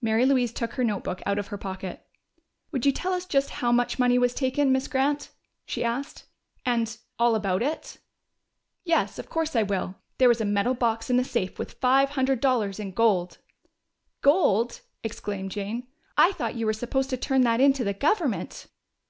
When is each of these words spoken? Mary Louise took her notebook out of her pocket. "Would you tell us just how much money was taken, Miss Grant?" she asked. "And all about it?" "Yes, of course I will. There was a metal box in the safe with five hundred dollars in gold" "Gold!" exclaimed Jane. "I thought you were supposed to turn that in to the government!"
Mary 0.00 0.24
Louise 0.24 0.50
took 0.50 0.72
her 0.72 0.82
notebook 0.82 1.20
out 1.26 1.38
of 1.38 1.48
her 1.48 1.58
pocket. 1.58 2.06
"Would 2.72 2.86
you 2.86 2.90
tell 2.90 3.12
us 3.12 3.26
just 3.26 3.50
how 3.50 3.70
much 3.70 3.98
money 3.98 4.16
was 4.16 4.32
taken, 4.32 4.72
Miss 4.72 4.88
Grant?" 4.88 5.28
she 5.66 5.84
asked. 5.84 6.24
"And 6.64 6.96
all 7.18 7.34
about 7.34 7.62
it?" 7.62 7.98
"Yes, 8.84 9.18
of 9.18 9.28
course 9.28 9.54
I 9.54 9.62
will. 9.62 9.96
There 10.16 10.30
was 10.30 10.40
a 10.40 10.46
metal 10.46 10.72
box 10.72 11.10
in 11.10 11.18
the 11.18 11.22
safe 11.22 11.58
with 11.58 11.72
five 11.74 12.08
hundred 12.12 12.40
dollars 12.40 12.80
in 12.80 12.92
gold" 12.92 13.36
"Gold!" 14.22 14.80
exclaimed 15.04 15.50
Jane. 15.50 15.86
"I 16.16 16.32
thought 16.32 16.54
you 16.56 16.64
were 16.64 16.72
supposed 16.72 17.10
to 17.10 17.18
turn 17.18 17.42
that 17.42 17.60
in 17.60 17.74
to 17.74 17.84
the 17.84 17.92
government!" 17.92 18.68